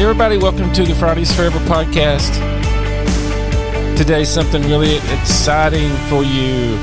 [0.00, 0.38] everybody.
[0.38, 2.34] Welcome to the Fridays Forever podcast.
[3.98, 6.74] Today, something really exciting for you.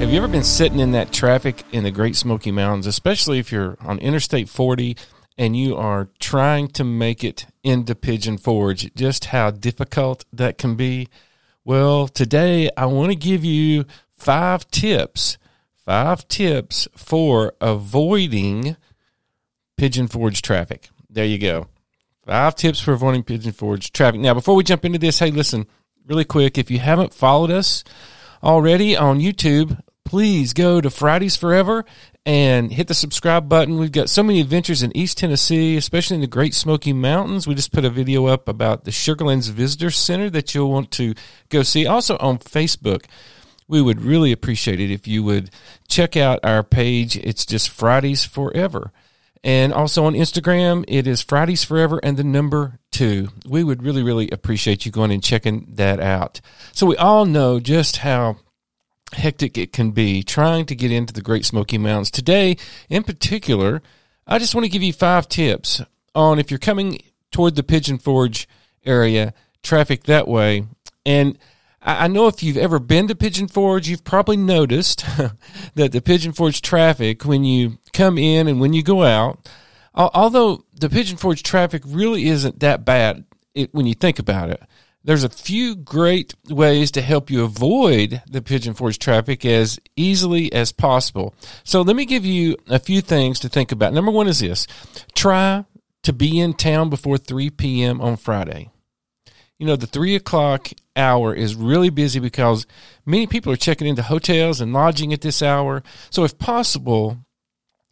[0.00, 3.52] Have you ever been sitting in that traffic in the Great Smoky Mountains, especially if
[3.52, 4.96] you're on Interstate 40
[5.36, 8.94] and you are trying to make it into Pigeon Forge?
[8.94, 11.10] Just how difficult that can be.
[11.62, 13.84] Well, today I want to give you
[14.14, 15.36] five tips,
[15.76, 18.78] five tips for avoiding
[19.76, 20.88] Pigeon Forge traffic.
[21.10, 21.68] There you go.
[22.26, 24.20] Five tips for avoiding Pigeon Forge traffic.
[24.20, 25.66] Now, before we jump into this, hey, listen,
[26.06, 27.84] really quick, if you haven't followed us
[28.42, 31.84] already on YouTube, please go to Fridays Forever
[32.24, 33.78] and hit the subscribe button.
[33.78, 37.46] We've got so many adventures in East Tennessee, especially in the Great Smoky Mountains.
[37.46, 41.14] We just put a video up about the Sugarlands Visitor Center that you'll want to
[41.50, 41.86] go see.
[41.86, 43.04] Also on Facebook,
[43.68, 45.50] we would really appreciate it if you would
[45.88, 47.18] check out our page.
[47.18, 48.92] It's just Fridays Forever.
[49.44, 53.28] And also on Instagram, it is Fridays Forever and the number two.
[53.46, 56.40] We would really, really appreciate you going and checking that out.
[56.72, 58.38] So we all know just how
[59.12, 62.10] hectic it can be trying to get into the Great Smoky Mountains.
[62.10, 62.56] Today,
[62.88, 63.82] in particular,
[64.26, 65.82] I just want to give you five tips
[66.14, 68.48] on if you're coming toward the Pigeon Forge
[68.86, 70.64] area, traffic that way.
[71.04, 71.38] And
[71.82, 75.04] I know if you've ever been to Pigeon Forge, you've probably noticed
[75.74, 79.48] that the Pigeon Forge traffic, when you come in and when you go out,
[79.94, 83.24] although the Pigeon Forge traffic really isn't that bad
[83.70, 84.60] when you think about it,
[85.04, 90.52] there's a few great ways to help you avoid the Pigeon Forge traffic as easily
[90.52, 91.34] as possible.
[91.62, 93.92] So let me give you a few things to think about.
[93.92, 94.66] Number one is this
[95.14, 95.64] try
[96.02, 98.00] to be in town before 3 p.m.
[98.00, 98.70] on Friday
[99.58, 102.66] you know, the three o'clock hour is really busy because
[103.06, 105.82] many people are checking into hotels and lodging at this hour.
[106.10, 107.23] So, if possible,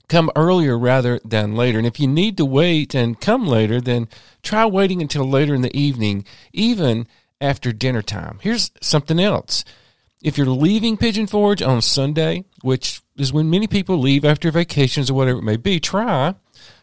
[0.09, 1.79] come earlier rather than later.
[1.79, 4.09] And if you need to wait and come later, then
[4.43, 7.07] try waiting until later in the evening, even
[7.41, 8.39] after dinner time.
[8.43, 9.65] Here's something else.
[10.23, 15.11] If you're leaving Pigeon Forge on Sunday, which is when many people leave after vacations
[15.11, 16.35] or whatever it may be, try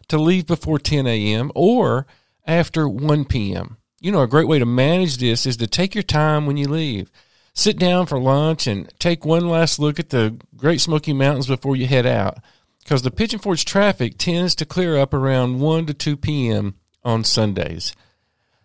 [0.08, 1.50] to leave before 10 a.m.
[1.54, 2.06] or
[2.46, 6.02] after 1 p.m you know, a great way to manage this is to take your
[6.02, 7.10] time when you leave.
[7.52, 11.76] Sit down for lunch and take one last look at the Great Smoky Mountains before
[11.76, 12.38] you head out.
[12.82, 16.74] Because the Pigeon Forge traffic tends to clear up around 1 to 2 p.m.
[17.04, 17.94] on Sundays.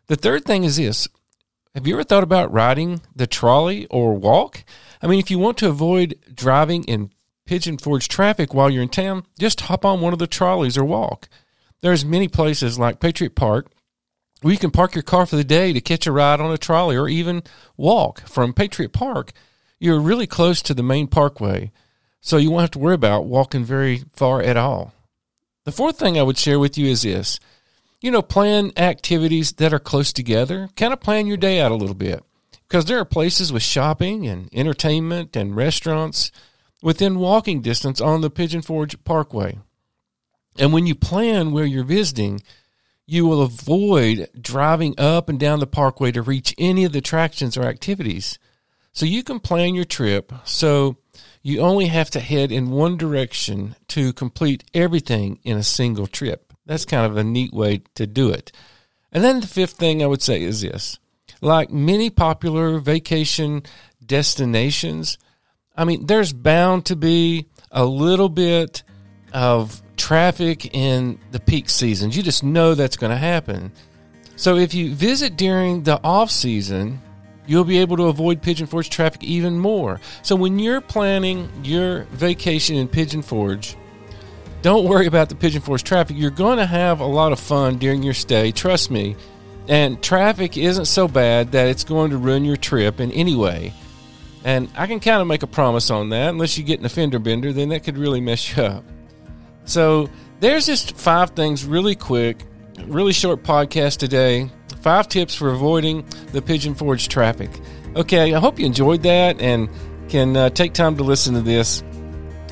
[0.08, 1.08] The third thing is this
[1.74, 4.64] Have you ever thought about riding the trolley or walk?
[5.02, 7.12] I mean, if you want to avoid driving in
[7.46, 10.86] Pigeon Forge traffic while you're in town, just hop on one of the trolleys or
[10.86, 11.30] walk.
[11.82, 13.70] There's many places like Patriot Park
[14.42, 16.58] where you can park your car for the day to catch a ride on a
[16.58, 17.44] trolley or even
[17.78, 19.32] walk from Patriot Park.
[19.80, 21.72] You're really close to the main parkway,
[22.25, 24.94] so you won't have to worry about walking very far at all.
[25.63, 27.40] The fourth thing I would share with you is this
[28.02, 30.69] you know, plan activities that are close together.
[30.75, 32.24] Kind of plan your day out a little bit
[32.68, 36.31] because there are places with shopping and entertainment and restaurants
[36.81, 39.58] within walking distance on the Pigeon Forge Parkway.
[40.58, 42.41] And when you plan where you're visiting,
[43.06, 47.58] you will avoid driving up and down the parkway to reach any of the attractions
[47.58, 48.40] or activities.
[48.95, 50.95] So you can plan your trip so
[51.44, 56.53] you only have to head in one direction to complete everything in a single trip.
[56.66, 58.53] That's kind of a neat way to do it.
[59.11, 60.97] And then the fifth thing I would say is this
[61.41, 63.63] like many popular vacation
[64.03, 65.17] destinations,
[65.75, 68.84] I mean, there's bound to be a little bit
[69.34, 72.16] of traffic in the peak seasons.
[72.16, 73.73] You just know that's going to happen.
[74.38, 77.01] So if you visit during the off season,
[77.47, 80.00] you'll be able to avoid Pigeon Forge traffic even more.
[80.22, 83.75] So when you're planning your vacation in Pigeon Forge,
[84.61, 86.17] don't worry about the Pigeon Forge traffic.
[86.17, 89.16] You're going to have a lot of fun during your stay, trust me.
[89.67, 93.73] And traffic isn't so bad that it's going to ruin your trip in any way.
[94.44, 96.29] And I can kind of make a promise on that.
[96.29, 98.84] Unless you get an offender bender, then that could really mess you up.
[99.66, 100.09] So
[100.40, 102.46] there's just five things really quick,
[102.85, 104.52] really short podcast today.
[104.85, 107.49] Five tips for avoiding the Pigeon Forge traffic.
[107.96, 109.67] Okay, I hope you enjoyed that and
[110.09, 111.84] can uh, take time to listen to this.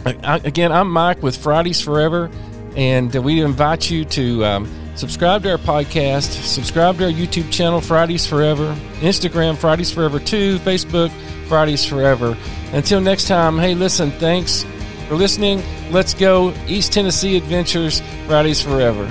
[0.04, 2.32] I, again, I'm Mike with Fridays Forever,
[2.76, 7.52] and uh, we invite you to um, subscribe to our podcast, subscribe to our YouTube
[7.52, 11.12] channel, Fridays Forever, Instagram, Fridays Forever 2, Facebook,
[11.48, 12.36] Fridays Forever.
[12.72, 14.66] Until next time, hey, listen, thanks
[15.08, 15.62] for listening.
[15.92, 19.06] Let's go East Tennessee Adventures Fridays Forever.